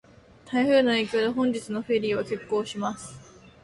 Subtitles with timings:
[0.47, 3.19] 台風の影響で、本日のフェリーは欠航します。